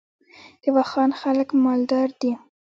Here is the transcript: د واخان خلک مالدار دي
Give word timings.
د 0.63 0.63
واخان 0.75 1.11
خلک 1.21 1.49
مالدار 1.65 2.09
دي 2.21 2.31